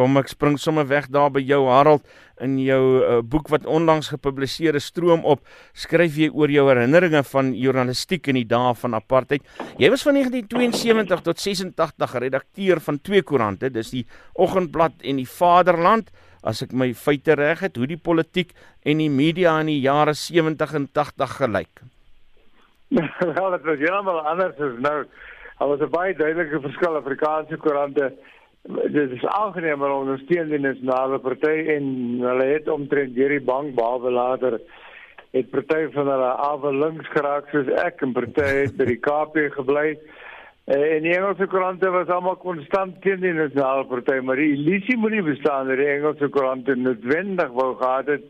[0.00, 2.06] Kom ek spring sommer weg daar by jou Harald
[2.40, 5.42] in jou uh, boek wat onlangs gepubliseer is Stroom op
[5.76, 9.44] skryf jy oor jou herinneringe van journalistiek in die dae van apartheid.
[9.76, 14.06] Jy was van 1972 tot 86 redakteur van twee koerante, dis die
[14.40, 16.08] Oggendblad en die Vaderland
[16.40, 18.56] as ek my feite reg het, hoe die politiek
[18.88, 21.84] en die media in die jare 70 en 80 gelyk.
[23.36, 24.98] Wel, dit was heeltemal anders as nou.
[25.60, 28.14] Daar was 'n baie duidelike verskil Afrikaanse koerante.
[28.68, 31.84] Dit is aangeneem om ondersteun die nasionale party en
[32.20, 34.58] hulle het omtrent hierdie bank behalwe later
[35.32, 39.46] het party van hulle awe links geraak soos ek en party het by die KP
[39.54, 39.94] gebly.
[40.70, 45.16] En die Engelse koerante was almal konstant teen die nasionale party, maar die illusie moet
[45.16, 48.28] nie bestaan dat die Engelse koerante noodwendig wou gehad het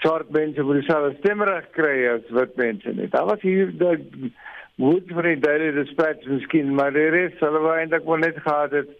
[0.00, 3.10] swart mense moet dieselfde stemreg kry as wit mense nie.
[3.12, 4.32] Daar was hier die
[4.80, 8.72] woord vir die Daily Dispatch miskien, maar die res hulle wou eintlik wel net gehad
[8.80, 8.96] het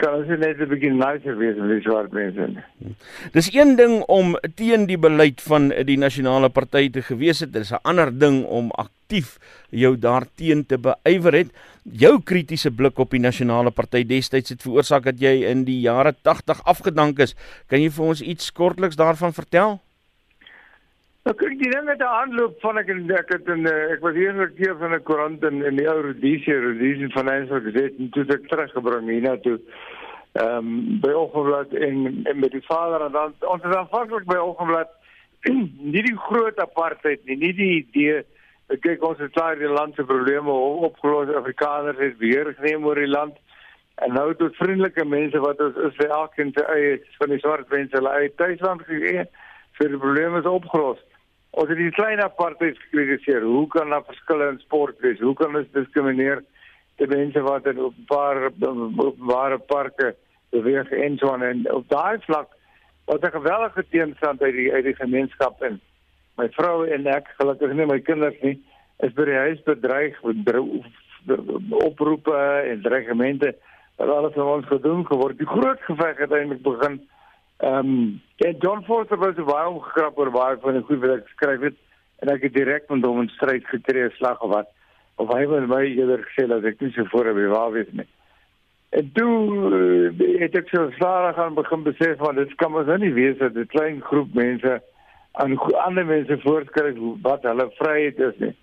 [0.00, 2.46] kan ons net begin nicer wees met die swart mense.
[3.34, 7.72] Dis een ding om teen die beleid van die nasionale party te gewees het, dis
[7.72, 9.38] 'n ander ding om aktief
[9.70, 11.50] jou daarteen te beywer het.
[11.82, 16.14] Jou kritiese blik op die nasionale party destyds het veroorsaak dat jy in die jare
[16.22, 17.34] 80 afgedank is.
[17.66, 19.80] Kan jy vir ons iets kortliks daarvan vertel?
[21.28, 24.16] Nou kyk die met die aanloop van ek en ek het in eh, ek was
[24.16, 28.22] eerlik keer van 'n koerant in in die ou Rhodesia Rhodesia Financial Gazette en toe
[28.32, 29.58] ek teruggebring hier na toe.
[30.40, 34.38] Ehm um, by Oggendblad en en met die vader en dan ons is aanvanklik by
[34.40, 34.88] Oggendblad
[35.92, 38.24] nie die groot apartheid nie, nie die idee
[38.86, 40.56] kyk ons het klaar die land se probleme
[40.88, 43.36] opgelos Afrikaners het weer geneem oor die land
[44.00, 47.68] en nou tot vriendelike mense wat ons is vir elkeen se eie van die swart
[47.68, 49.28] mense hulle eie tuisland gegee
[49.78, 51.04] vir die probleme is opgelos.
[51.50, 53.42] Ons het die klein apartheid gekritiseer.
[53.42, 55.20] Hoe kan daar verskille in sport wees?
[55.20, 56.44] Hoe kan ons diskrimineer
[56.98, 58.50] te mense wat in paar
[59.18, 60.14] ware parke
[60.50, 62.48] beweeg en so aan en op daai vlak
[63.08, 65.80] wat 'n geweldige teenstand uit die uit die gemeenskap in.
[66.36, 68.62] My vrou en ek, gelukkig nie my kinders nie,
[68.98, 70.56] is by die huis bedreig met
[71.70, 72.36] oproepe
[72.70, 73.54] en dreigemente
[73.96, 75.38] dat alles van ons gedoen geword.
[75.38, 77.00] Die groot geveg het eintlik begin
[77.58, 81.24] Ehm um, en John Forster was baie omgekrap oor baie van die goed wat ek
[81.26, 81.78] geskryf het
[82.22, 84.68] en ek het direk met hom in stryd getree slag of wat
[85.18, 88.06] of hy het my eerder gesê dat ek nie so voor heb waar wees nie.
[88.94, 89.32] En toe
[89.78, 93.36] uh, het ek so stadig gaan begin besef van dit kan mos nou nie wees
[93.42, 94.78] dat 'n klein groep mense
[95.42, 98.54] aan ander mense voorskryf wat hulle vryheid is nie.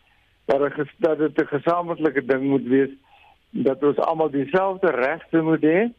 [0.47, 2.95] Maar dat dit 'n gesamentlike ding moet wees
[3.49, 5.91] dat ons almal dieselfde regte moet hê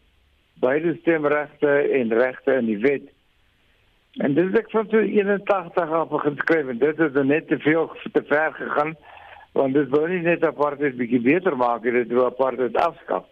[0.61, 1.69] beide stemregte
[2.01, 3.13] en regte in die wet.
[4.17, 7.59] En dit is ek van so 81 af begin skryf en dit het net te
[7.59, 8.97] veel te ver gegaan
[9.57, 13.25] want dit wil nie net apartheid bietjie beter maak dit wil apartheid afskaf.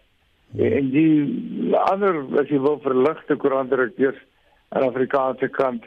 [0.57, 4.21] En die ander as jy wil verligte koerantredakteurs
[4.69, 5.85] aan Afrikaanse kant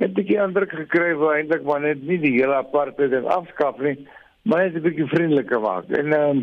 [0.00, 3.96] het bietjie indruk gekry hoe eintlik maar net nie die hele apartheid afskaf nie,
[4.42, 5.88] maar net 'n bietjie vriendeliker maak.
[5.88, 6.40] En um,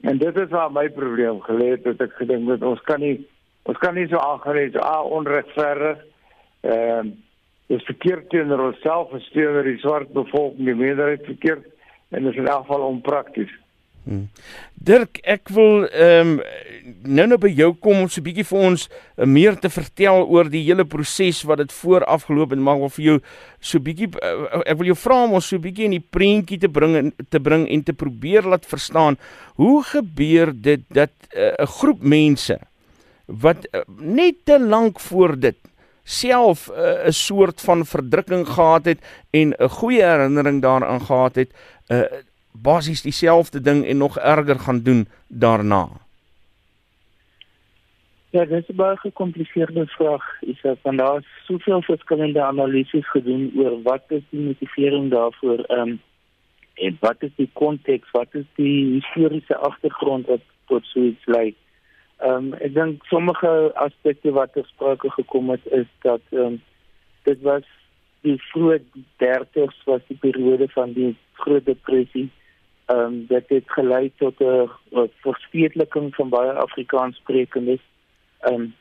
[0.00, 3.26] en dit is waar my probleem gelê het dat ek gedink het ons kan nie
[3.62, 6.06] Ons kan nie so aangeneem so ah, onregverdig.
[6.60, 7.18] Ehm uh,
[7.70, 11.68] dis verkeerd teenoor onsself en teenoor die swart bevolking, die meerderheid verkeerd
[12.10, 13.52] en dit is in elk geval onprakties.
[14.00, 14.30] Hmm.
[14.80, 16.40] Dirk, ek wil ehm um,
[17.04, 20.24] nou nou by jou kom om so 'n bietjie vir ons uh, meer te vertel
[20.24, 23.18] oor die hele proses wat dit voor afgeloop en maak of vir jou
[23.60, 26.08] so 'n bietjie uh, ek wil jou vra om ons so 'n bietjie in die
[26.16, 29.18] prentjie te bring en te bring en te probeer laat verstaan
[29.60, 32.58] hoe gebeur dit dat 'n uh, groep mense
[33.38, 35.56] wat uh, net te lank voor dit
[36.02, 41.34] self eh, 'n uh, soort van verdrukking gehad het en 'n goeie herinnering daaraan gehad
[41.34, 41.50] het,
[41.88, 42.02] uh,
[42.52, 45.88] basies dieselfde ding en nog erger gaan doen daarna.
[48.30, 50.24] Ja, dit is 'n baie gekompliseerde vraag.
[50.40, 55.58] Is dat van daar soveel verskillende analises gedoen oor wat is die motivering daarvoor?
[55.58, 56.00] Ehm um,
[56.74, 58.10] en wat is die konteks?
[58.10, 61.44] Wat is die historiese agtergrond wat tot so iets lei?
[61.44, 61.56] Like?
[62.20, 63.50] Ehm um, ek dink sommige
[63.80, 66.56] aspekte wat gesproke gekom het is dat ehm um,
[67.24, 67.64] dit was
[68.26, 68.76] die vroeë
[69.22, 71.14] 30s was die periode van die
[71.44, 72.26] groot depressie.
[72.92, 77.80] Ehm um, dit het gelei tot 'n verstedeliking van baie Afrikaanssprekendes.
[78.40, 78.74] Ehm um,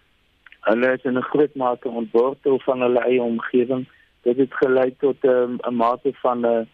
[0.67, 3.87] hulle is in 'n groot mate ontwortel van hulle eie omgewing.
[4.21, 6.67] Dit het gelei tot um, 'n mate van 'n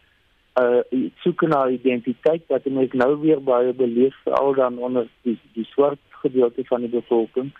[0.61, 0.81] uh
[1.21, 5.99] soek na identiteit wat ek nou weer baie beleef veral dan onder die die swart
[6.25, 7.53] gedeelte van die bevolking.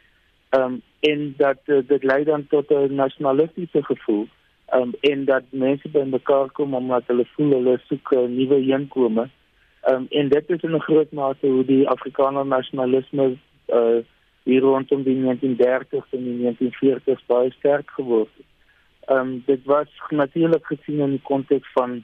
[0.50, 4.28] Ehm um, en dat uh, dit lei dan tot 'n nasionalistiese gevoel.
[4.66, 8.30] Ehm um, en dat mense by mekaar kom omdat hulle voel hulle soek 'n uh,
[8.38, 9.30] nuwe inkome.
[9.82, 14.00] Ehm um, en dit is in 'n groot mate hoe die Afrikaner nasionalisme uh
[14.44, 18.46] hier rondom die 1930s en die 1940s baie sterk geword het.
[19.06, 22.04] Ehm um, dit was natuurlik gesien in die konteks van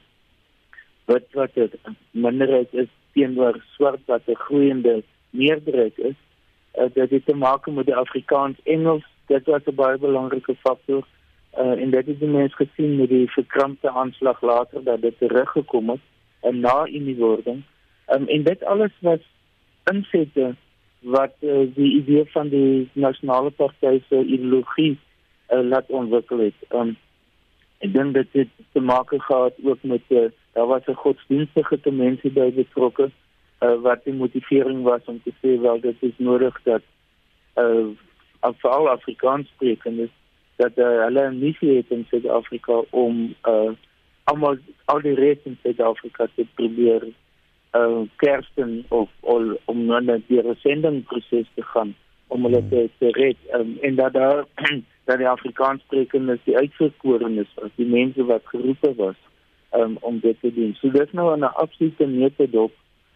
[1.05, 1.73] wat wat dit
[2.11, 6.19] minderheid is teenoor swart wat 'n groeiende meerderheid is.
[6.75, 11.07] Uh, dit het te maak met die Afrikaans Engels, dit was 'n baie belangrike faktor.
[11.57, 15.89] Uh, en dit is die mens gesien met die verkrampte aanslag later dat dit teruggekom
[15.89, 15.99] het
[16.41, 17.63] en na in die wording.
[18.07, 19.19] Um, en dit alles was
[19.91, 20.55] insette
[20.99, 24.99] wat uh, die idee van die nasionale party se ideologie
[25.49, 26.59] uh, laat ontwikkel het.
[26.69, 26.95] Um,
[27.81, 32.31] ek dink dit het te maak gehad ook met uh, daar was 'n godsdienstige dimensie
[32.31, 33.11] by betrokke
[33.61, 36.81] uh, wat die motivering was om te sê wel dit is nodig dat
[37.55, 37.87] uh,
[38.41, 40.09] veral Afrikaans sprekendes
[40.55, 43.71] dat uh, hulle nie het in Suid-Afrika om uh,
[44.23, 47.07] almal al die res in Suid-Afrika te probeer
[47.75, 51.95] uh, kersten of, of om na die resendingproses te gaan
[52.31, 54.45] om hulle te, te red um, en dat daar
[55.09, 59.17] dat die Afrikaans sprekendes die uitverkorenes was die mense wat geroepe was
[59.75, 60.75] um, om dit te doen.
[60.79, 62.71] So dit nou 'n absolute metodop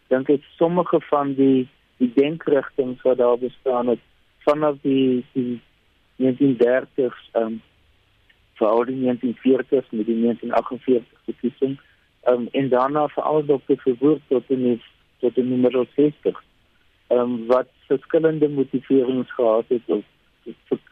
[0.08, 1.68] dink ek sommige van die
[1.98, 4.00] die denkrigtinge wat daar bestaan het
[4.48, 5.62] vanaf die die
[6.18, 7.62] 1930s um
[8.60, 11.78] veral die 1940s met die 1948 verkiesing
[12.32, 14.82] um en daarna veral dokter Verwoerd tot in die
[15.20, 16.44] tot in die middel 60
[17.18, 20.04] um wat verskillende motiverings gehad het of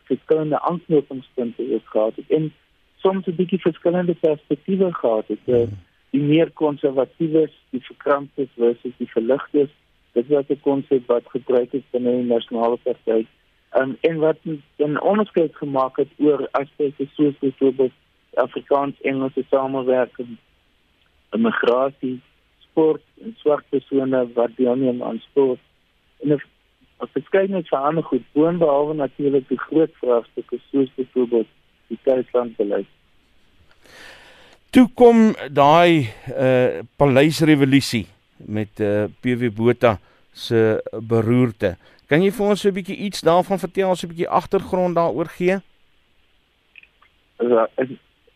[0.04, 2.54] verskillende aanknopingspunte gehad het en
[2.96, 5.68] soms 'n bietjie verskillende perspektiewe gehad het die,
[6.14, 9.72] die meer konservatiewes die verkramptes versus die verligtes
[10.14, 13.26] dit was 'n konsep wat gebruik is binne die nasionale party
[13.80, 17.92] um, en wat 'n onderskeid gemaak het oor aspekte soos byvoorbeeld
[18.34, 20.38] Afrikaans-Engelse samewerking,
[21.30, 22.22] immigrasie,
[22.60, 25.60] sport en swart persone wat deelneem aan sport.
[26.20, 26.42] En 'n
[27.12, 31.48] verskeidenheid van ander goed, boonbehalwe natuurlik die groot vraagstukke soos byvoorbeeld
[31.88, 32.86] die tuislandbeleid.
[34.74, 35.18] Toe kom
[35.54, 38.08] daai uh paleisrevolusie
[38.50, 40.00] met uh PW Botha
[40.34, 41.76] se beroerte.
[42.10, 45.30] Kan jy vir ons so 'n bietjie iets daarvan vertel, so 'n bietjie agtergrond daaroor
[45.38, 45.60] gee?
[47.38, 47.68] Ja,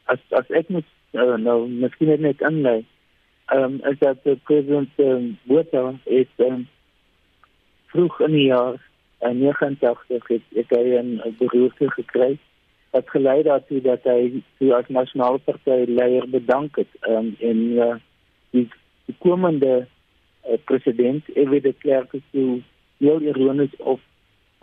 [0.06, 0.86] as as ek moet
[1.18, 2.86] uh, nou miskien net aanlei.
[3.50, 6.68] Ehm um, as dat president um, Botha is um,
[7.90, 8.78] vroeg in die jaar
[9.26, 12.38] in 89 het ek hy 'n beroerte gekry
[12.98, 17.96] wat gelei daartoe dat hy die as nasionale party leier bedank het um, en uh,
[18.56, 18.66] die,
[19.06, 24.02] die komende uh, president Ewie de Klerk het heel ironies of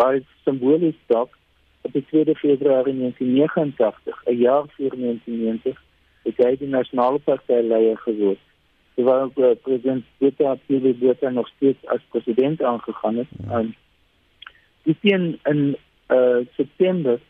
[0.00, 1.36] baie simbolies dalk
[1.84, 5.82] op die 2 Februarie 1989, 'n jaar voor 1990,
[6.24, 8.40] het hy die nasionale party leier geword.
[8.94, 13.30] Terwyl uh, president Botha Pieter Botha nog steeds as president aangegaan het.
[13.50, 13.74] Um,
[14.82, 15.76] die teen in
[16.08, 17.20] uh, September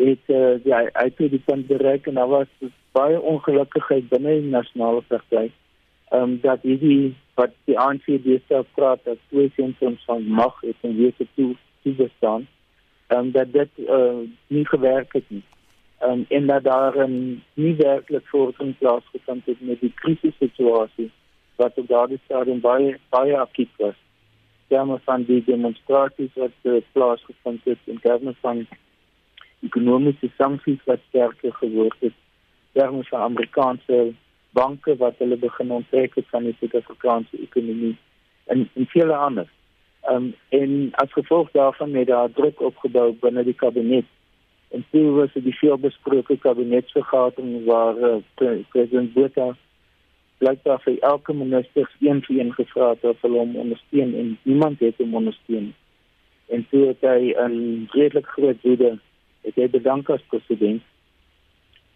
[0.00, 4.50] het uh, ja, hy het die punt bereik en daar was baie ongelukkigheid binne die
[4.50, 5.50] nasionale party.
[6.10, 10.76] Ehm um, dat hierdie wat die ANC besig praat dat twee sentrums van mag het
[10.80, 12.48] en weer toe toe bestaan
[13.10, 15.42] en um, dat dit uh, nie gewerk het nie.
[16.02, 21.10] Um, en dat daar um, nie werklik voortgang plaasgevind het met die krisissituasie
[21.56, 23.98] wat op daardie stadium baie baie akut was.
[24.66, 28.66] Terme van die demonstrasies wat uh, plaasgevind het terme van
[29.66, 32.16] ekonomiese sanksies wat sterker geword het.
[32.72, 34.12] Terme van Amerikaanse
[34.50, 37.96] banke wat hulle begin onttrek het van die Suid-Afrikaanse ekonomie
[38.46, 39.48] en en vele ander.
[40.00, 44.06] Ehm um, en as gevolg daarvan het daar druk opgebou binne die kabinet.
[44.70, 48.16] En toe was dit die veelbesproke kabinetsvergadering waar uh,
[48.68, 49.56] president Botha
[50.40, 54.80] blykbaar vir elke minister een vir een gevra het of hulle hom ondersteun en niemand
[54.80, 55.72] het hom ondersteun.
[56.48, 58.98] En toe het hy 'n redelik groot woede
[59.46, 60.82] het hy bedank as president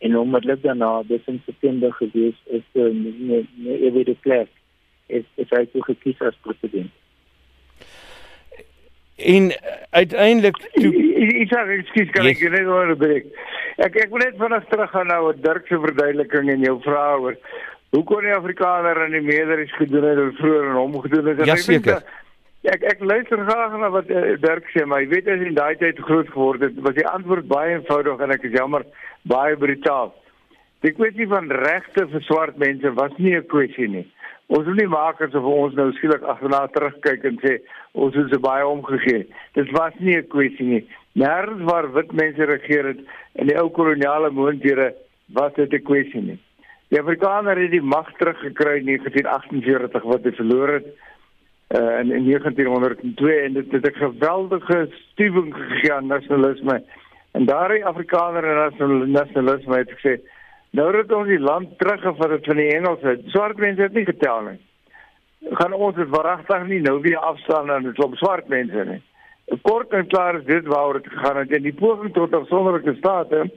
[0.04, 3.14] en onmiddellik daarna dis in September gewees is nie
[3.54, 4.50] nie ewe die plek
[5.06, 6.90] is is hy toe gekies as president.
[9.16, 9.52] En
[9.90, 10.92] uiteindelik toe
[11.44, 13.28] ek sê ekskuus kan ek net oor breek.
[13.84, 17.20] Ek ek wil net vanaand terug gaan na wat Dirk se verduideliking en jou vrae
[17.20, 17.38] oor
[17.94, 21.42] hoe kon die Afrikaner in die meerderheid gedoen het wat vroeër en hom gedoen het.
[21.46, 22.02] Ja, seker.
[22.64, 25.76] Ek ek luister graag na wat uh, Dirk sê, maar jy weet as in daai
[25.76, 28.87] tyd groot geword het, was die antwoord baie eenvoudig en ek is jammer
[29.28, 30.14] baie brutaal.
[30.80, 34.06] Die kwessie van regte vir swart mense was nie 'n kwessie nie.
[34.49, 37.59] Ons wil nie maak asof ons nou skielik agterna terugkyk en sê
[37.92, 39.28] ons het se baie omgegee.
[39.52, 40.85] Dit was nie 'n kwessie nie.
[41.12, 43.00] Nergens waar wit mense regeer het
[43.35, 44.94] in die ou koloniale moondhede
[45.28, 46.38] was dit 'n kwessie nie.
[46.88, 50.87] Die Afrikaner het die mag teruggekry in 1948 wat hy verloor het
[51.75, 56.83] uh, in, in 1902 en dit het 'n geweldige stuwing gegee aan nasionalisme.
[57.31, 60.21] En daardie Afrikaner en nasionalisme het gesê
[60.71, 64.40] nou dat ons die land teruggevat het van die Engelse, swart mense het nie getel
[64.40, 64.59] nie.
[65.50, 69.02] Gaan ons dit waaragtig nie nou weer afstaan aan die klop swart mense nie.
[69.62, 73.50] Kort en klaar is dit waaroor dit gegaan het en die poging tot afsonderlike state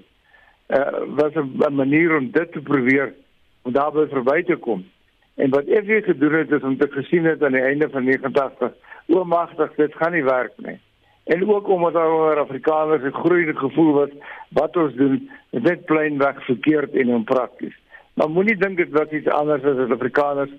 [0.68, 3.14] uh, was 'n manier om dit te probeer
[3.62, 4.86] om daarby verby te kom.
[5.38, 8.72] En wat weer gedoen het is om te gesien het aan die einde van 89,
[9.08, 10.80] oormagtig dit gaan nie werk nie.
[11.24, 14.10] En ook omdat daar Afrikaners 'n groeiende gevoel was
[14.50, 17.76] wat ons doen, is net plainweg verkeerd en onprakties.
[18.14, 20.52] Maar moenie dink dit was iets anders as dat Afrikaners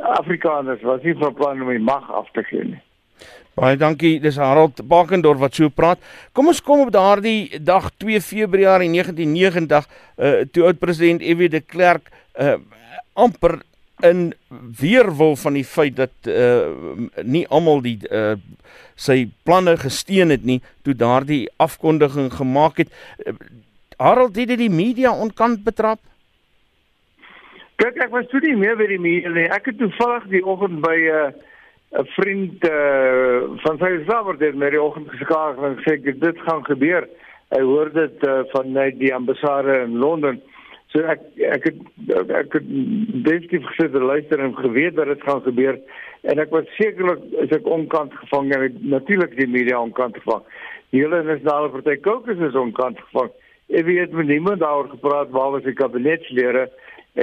[0.00, 2.82] Afrikaners was nie van plan om die mag af te gee nie.
[3.54, 5.98] Baie dankie, dis Harold Bakendorf wat so praat.
[6.32, 11.50] Kom ons kom op daardie dag 2 Februarie 1990, uh toe oud president F.W.
[11.52, 12.08] de Klerk
[12.40, 12.56] uh
[13.12, 13.60] amper
[14.02, 14.32] in
[14.80, 18.36] weerwil van die feit dat uh nie almal die uh
[18.94, 22.90] sy planne gesteun het nie toe daardie afkondiging gemaak het.
[23.26, 23.34] Uh,
[23.96, 26.00] Harold het dit die media onkant betrap.
[27.76, 29.48] Kyk, ek was toe nie meer by die media nie.
[29.50, 31.50] Ek het toevallig die oggend by 'n uh,
[31.92, 36.64] 'n vriend uh, van sy saber het my die oggend geskakel en gesê dit gaan
[36.64, 37.08] gebeur.
[37.52, 40.40] Hy hoor dit uh, van net die ambassade in Londen.
[40.92, 41.78] So ek ek het
[42.36, 45.78] ek het definitief gesit en luister en geweet dat dit gaan gebeur
[46.28, 50.44] en ek was sekerlik is ek onkant gevang en natuurlik die media onkant gevang.
[50.92, 53.32] Die hele nasionale party kokes is onkant gevang.
[53.72, 56.68] Ek weet met niemand daaroor gepraat waar was die kabinetslede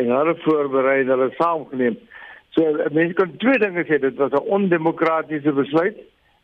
[0.02, 2.00] en hulle voorberei en hulle saamgeneem.
[2.58, 5.98] So mense kan twee dinge sê dit was 'n ondemokratiese besluit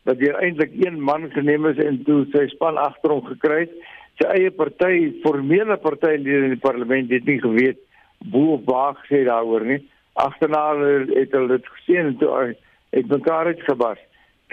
[0.05, 3.73] dat deur eintlik een man geneem is en toe sy span agter hom gekry het
[4.19, 7.81] sy eie party, formele partylede in die parlement het nie geweet
[8.31, 9.81] hoe of waar gesê daaroor nie.
[10.13, 10.63] Agterna
[11.11, 12.55] het hulle dit gesien en toe
[12.95, 13.99] het mekaar iets gebars.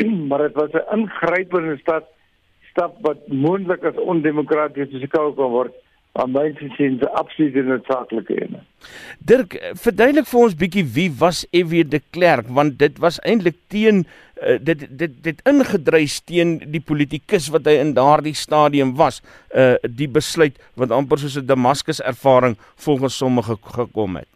[0.29, 2.09] maar dit was 'n ingrypende stap
[2.71, 5.75] stap wat moontlik as ondemokraties beskou kan word
[6.21, 8.61] aan mense sien se absolute noodsaaklike ene.
[9.19, 14.05] Dirk, verduidelik vir ons bietjie wie was EW de Klerk want dit was eintlik teen
[14.43, 19.23] uh, dit dit dit ingedryf teen die politikus wat hy in daardie stadium was,
[19.55, 24.33] uh die besluit wat amper soos 'n Damascus ervaring volgens sommige gekom het.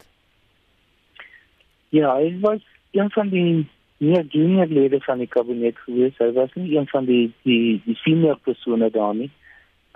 [1.89, 2.61] Ja, hy was
[2.93, 6.19] een van die meer junior lede van die kabinet gewees.
[6.19, 9.31] Hy was nie een van die die die senior persone daar nie.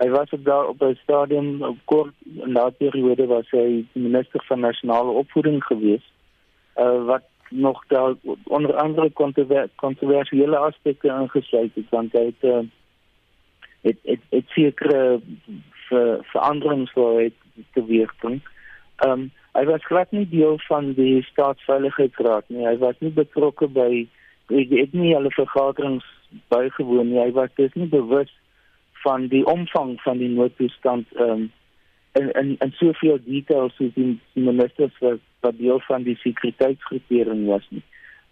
[0.01, 2.13] Hy was op daar op 'n stadium op kort
[2.45, 6.05] in daardie periode was hy minister van nasionale opvoeding gewees.
[6.75, 9.11] Uh wat nog daar onder andere
[9.75, 12.63] kontroversiële aspekte ingesluit het want hy het uh,
[13.81, 15.19] het het, het sekere
[15.87, 17.37] ver, veranderings wou het
[17.73, 18.41] teweegbring.
[18.95, 22.63] Ehm um, hy was glad nie deel van die staatsveiligheidsraad nie.
[22.63, 24.07] Hy was nie betrokke by
[24.47, 26.05] ek het nie alle vergaderings
[26.53, 27.19] bygewoon nie.
[27.19, 28.31] Hy was dus nie bewus
[29.03, 31.51] van die omvang van die noodtoestand ehm um,
[32.13, 37.65] in in in soveel details soos die ministers wat wat deel van die sekuriteitsgroepering was
[37.69, 37.83] nie.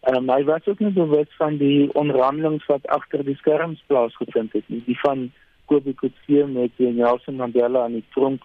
[0.07, 4.53] Ehm um, hy was ook nie bewus van die onrandelings wat agter die skerms plaasgevind
[4.53, 4.81] het nie.
[4.85, 5.31] Die van
[5.65, 8.43] Kobe Kutsie met Nelson Mandela aan die tronk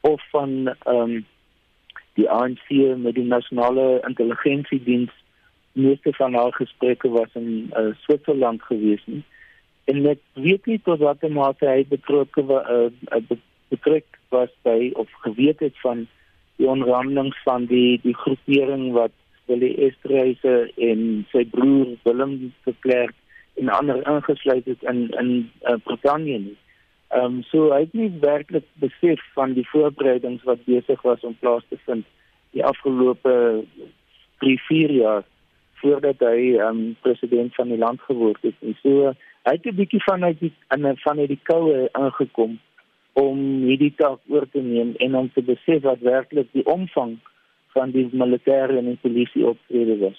[0.00, 1.26] of van ehm um,
[2.18, 5.12] die ANC met die nasionale intelligensiediens
[5.72, 9.22] meeste van haar gesprekke was in uh, Switserland gewees nie
[9.90, 13.20] en ek weet nie tot watter mate hy betrokke uh,
[13.72, 16.06] betrek was by of geweet het van
[16.60, 19.14] die onrandelings van die die groepering wat
[19.48, 22.34] Willie Estreise en sy broer Willem
[22.66, 23.16] de Klerk
[23.60, 25.30] en ander ingesluit het in in
[25.64, 26.40] uh, Brittanje.
[27.08, 31.36] Ehm um, so hy het nie werklik besef van die voorbereidings wat besig was om
[31.40, 32.06] plaas te vind
[32.54, 33.64] die afgelope
[34.44, 35.24] 3-4 jaar
[35.82, 38.58] voordat hy ehm um, president van die land geword het.
[38.60, 39.16] En so uh,
[39.48, 42.58] hy het 'n bietjie vanuit die in vanuit die koue aangekom
[43.12, 47.18] om hierdie taak oor te neem en om te besef wat werklik die omvang
[47.74, 50.18] van die militêre en die polisie optrede was.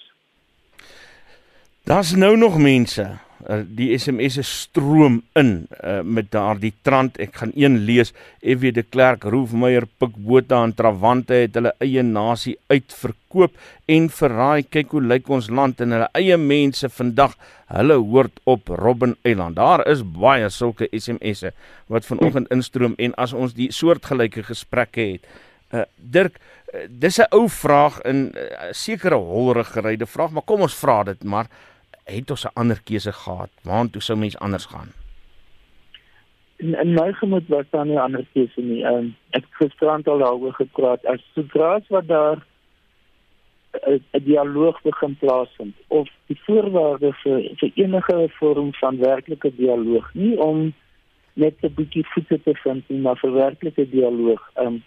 [1.84, 3.18] Daar's nou nog mense
[3.48, 7.18] uh, die SMS'e stroom in uh, met daardie trant.
[7.22, 8.12] Ek gaan een lees.
[8.42, 13.56] FW de Klerk, Roofmeyer, Pikbota en Trawante het hulle eie nasie uitverkoop
[13.92, 14.62] en verraai.
[14.68, 17.36] Kyk hoe lyk ons land en hulle eie mense vandag.
[17.72, 19.56] Hulle hoort op Robben Eiland.
[19.56, 21.54] Daar is baie sulke SMS'e
[21.92, 25.28] wat vanoggend instroom en as ons die soortgelyke gesprekke het.
[25.72, 26.36] Uh, Dirk,
[26.74, 31.02] uh, dis 'n ou vraag in 'n uh, sekere holriggeryde vraag, maar kom ons vra
[31.04, 31.48] dit maar
[32.04, 33.50] het ons 'n ander keuse gehad.
[33.62, 34.92] Waartoe sou mens anders gaan?
[36.56, 38.84] In, in my gemoed was daar nie 'n ander keuse nie.
[38.84, 41.06] Um, ek het gisterand al daaroor gepraat.
[41.06, 42.38] As sodra wat daar
[43.80, 50.36] 'n dialoog begin plaasvind of die voorwaarde vir vir enige vorm van werklike dialoog nie
[50.38, 50.74] om
[51.32, 54.82] net 'n bietjie voete te vind nie maar vir werklike dialoog um,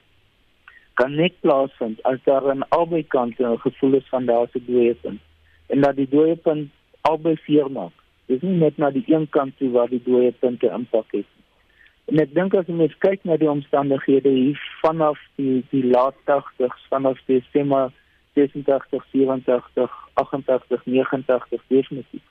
[0.94, 5.22] kan net plaasvind as daar aan albei kante 'n gevoel is van daar se dooiepunt
[5.68, 6.72] en dat die dooiepunt
[7.10, 7.94] albei seer maak.
[8.30, 11.30] Dis nie net na die een kant toe waar die dooiepunte impak het.
[12.10, 16.90] En ek dink as ons kyk na die omstandighede hier vanaf die die laat 80s
[16.90, 17.94] vanaf Desember
[18.36, 22.26] 86, 87, 88, 89 definitief.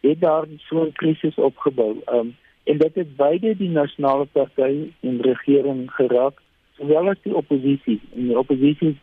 [0.00, 2.02] Het daar so 'n krisis opgebou.
[2.06, 6.40] Um, en dit het beide die nasionale party en regering geraak
[6.76, 8.94] sowel as die oppositie en die oppositie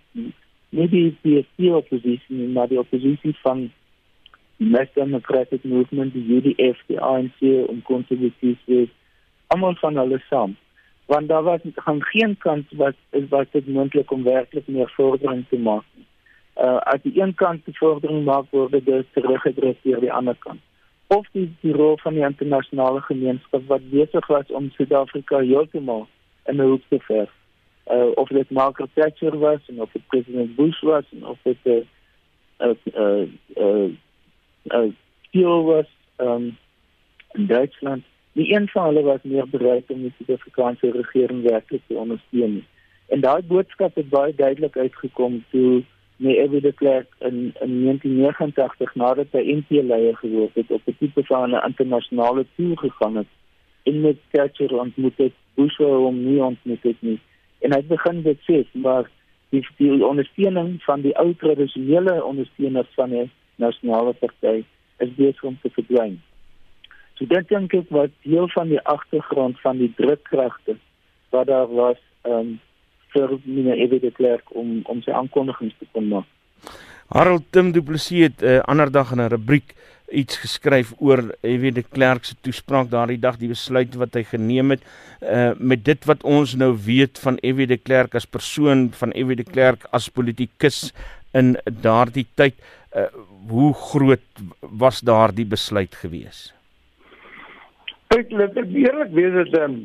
[0.69, 3.69] nie die PSP oppositie maar die oppositie van
[4.69, 8.87] National Democratic Movement die UDF die ANC om konservatief te
[9.47, 10.55] almal van hulle saam.
[11.05, 15.45] Want daar was gaan geen kans wat is wat dit moontlik om werklik meer vordering
[15.49, 15.85] te maak
[16.55, 20.59] uh as die een kant die vordering maak word dit teruggedruk deur die ander kant.
[21.07, 26.07] Of die die rol van die internasionale gemeenskap wat besig was om Suid-Afrika heeltemal
[26.45, 27.31] in 'n hoek te verf.
[27.87, 31.57] Uh, of dit Margaret Thatcher was en of dit president Bush was en of dit
[31.63, 31.87] 'n
[32.59, 33.89] uh, 'n uh, 'n uh,
[34.63, 34.91] uh,
[35.31, 35.85] uh, was
[36.17, 36.57] um,
[37.31, 38.03] in Duitsland.
[38.33, 42.65] Die een van hulle was meer bereid om die Suid-Afrikaanse regering werklik te ondersteun.
[43.07, 45.83] En daai boodskap het baie duidelik uitgekom toe
[46.23, 51.49] Evie de Klerk in in 1989 nadat hy NP-leier geword het op 'n tipe van
[51.49, 53.31] 'n internasionale toer gegaan het
[53.83, 57.19] en met Thatcher ontmoet het, Bush hom nie ontmoet het nie
[57.59, 59.09] en hy begin dit sê maar
[59.49, 64.63] die die ondersteuning van die ou tradisionele ondersteuners van die nasionale party
[65.01, 66.19] is besig om te verdwyn.
[67.17, 70.77] So dit dink ek wat deel van die agtergrond van die drukkragte
[71.31, 72.59] wat daar was um,
[73.13, 76.27] vir meneer Evie de Klerk om om sy aankondigings te kon maak.
[77.11, 79.75] Harold Tim Du Plessis het 'n uh, ander dag in 'n rubriek
[80.11, 84.71] iets geskryf oor weet die klerk se toespraak daardie dag die besluit wat hy geneem
[84.75, 84.83] het
[85.21, 89.35] uh met dit wat ons nou weet van Evie de Klerk as persoon van Evie
[89.35, 90.91] de Klerk as politikus
[91.33, 92.80] in daardie tyd uh
[93.49, 96.53] hoe groot was daardie besluit gewees
[98.11, 99.75] Ek let ek eerlik wees dat um,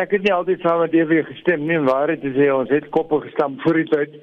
[0.00, 3.20] ek het nie altyd saam met Evie gestem nie waar dit is ons het koppe
[3.26, 4.20] gestamp voor die tyd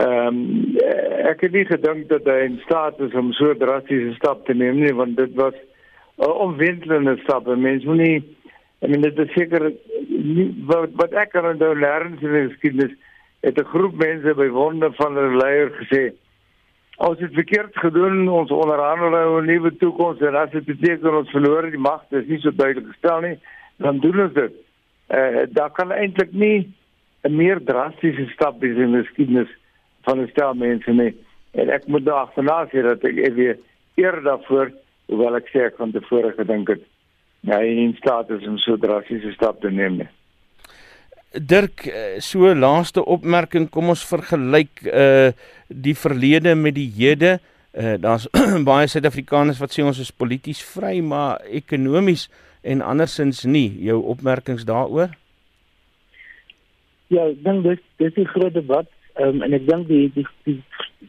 [0.00, 0.76] Ehm um,
[1.28, 4.78] ek het nie gedink dat hy in staat is om so drastiese stap te neem
[4.80, 5.52] nie want dit was
[6.16, 7.44] 'n onwentelende stap.
[7.46, 8.36] Mense moet nie
[8.80, 9.72] I mean dit is seker
[10.64, 12.96] wat wat ek kan onthou leer in die geskiedenis
[13.42, 16.12] het 'n groep mense by wonde van 'n leier gesê
[17.02, 21.30] as dit verkeerd gedoen ons onderhandel nou 'n nuwe toekoms en as dit beteken ons
[21.30, 23.38] verloor die mag dis nie so duidelik gestel nie
[23.76, 24.52] dan doen ons dit.
[25.06, 26.72] Eh uh, daar kan eintlik nie
[27.22, 29.50] 'n meer drastiese stap wees in die geskiedenis
[30.02, 31.14] van 'n stel mense nie.
[31.50, 33.58] En ek moet daar agterna sê dat ek weer
[33.94, 34.70] eer daarvoor,
[35.06, 36.82] hoewel ek sê ek van tevore gedink het
[37.40, 39.96] ja, in staat is om so drastiese stap te neem.
[39.96, 40.08] Nie.
[41.32, 45.32] Dirk, eh, so laaste opmerking, kom ons vergelyk uh
[45.72, 47.38] die verlede met die hede.
[47.72, 48.28] Uh daar's
[48.70, 52.28] baie Suid-Afrikaners wat sê ons is polities vry, maar ekonomies
[52.62, 53.70] en andersins nie.
[53.86, 55.16] Jou opmerkings daaroor?
[57.12, 58.88] Ja, dan dis dis 'n groot debat
[59.20, 60.60] Um, en ek dink die, die die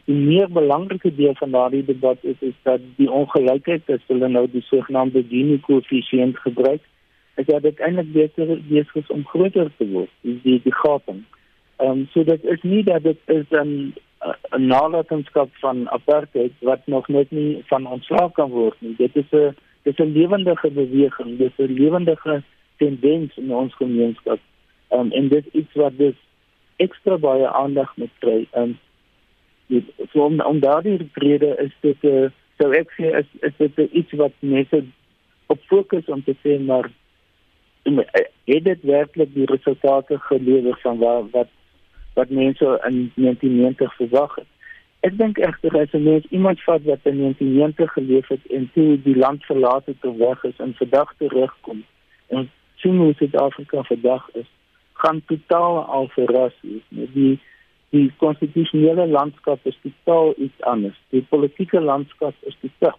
[0.04, 4.44] die meer belangrike deel van daardie debat is is dat die ongelykheid as hulle nou
[4.52, 6.82] die sogenaamde Gini koëffisiënt gebruik,
[7.34, 11.24] is dat dit eintlik beter besig is om groter te word, die die, gaping.
[11.76, 13.94] Ehm um, so dit is nie dat dit is 'n
[14.56, 18.94] 'n nalatenskap van apartheid wat nog net nie van ontslaag kan word nie.
[18.96, 22.42] Dit is 'n dit is 'n lewendige beweging, dit is 'n lewendige
[22.76, 24.38] tendens in ons gemeenskap.
[24.88, 26.14] Ehm um, en dit iets wat dus
[26.76, 28.46] ekstra baie aandag moet kry.
[28.52, 28.78] Um
[30.12, 33.92] so om om daardie rede is dit 'n uh, so ek sê is is dit
[33.92, 34.84] iets wat mense
[35.46, 36.90] op fokus om te sê maar
[38.44, 41.48] het dit werklik die resultate gelewer van wat wat
[42.14, 44.50] wat mense in 1990 verwag het.
[45.00, 49.02] Ek dink egter as 'n mens iemand vat wat in 1990 geleef het en toe
[49.02, 51.84] die land verlaat het of weg is en vandag terugkom
[52.26, 54.50] en sien hoe Suid-Afrika vandag is
[54.92, 56.82] gaan totaal al verras is.
[56.88, 57.40] Die
[57.88, 60.96] die konstitusionele landskap is totaal iets anders.
[61.08, 62.98] Die politieke landskap is totaal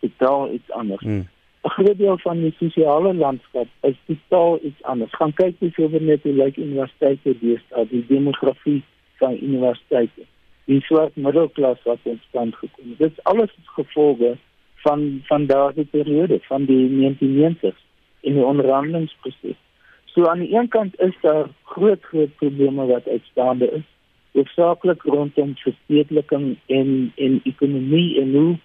[0.00, 1.00] totaal iets anders.
[1.00, 1.28] Hmm.
[1.64, 5.14] Groot deel van die sosiale landskap is totaal iets anders.
[5.16, 8.82] Gaan kyk hoe veel net hoe lyk universiteite deesdae, die demografie
[9.20, 10.26] van universiteite.
[10.68, 12.98] Die swart middelklas wat ontstaan gekom het.
[12.98, 14.36] Dit is alles gevolge
[14.84, 17.80] van van daardie periode van die 1990s
[18.20, 19.56] in die onderhandelingsproses.
[20.04, 23.88] So aan die een kant is daar groot groot probleme wat uitstaande is.
[24.34, 28.58] hoofsaaklik rondom verstedeliking en en ekonomie en hoe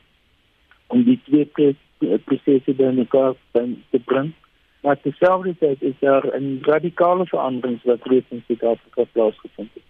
[0.87, 1.45] om die twee
[2.25, 4.33] prosesse by mekaar te bring.
[4.81, 9.88] Maar terselfdertyd is daar 'n radikale verandering wat reeds in Suid-Afrika plaasgevind het.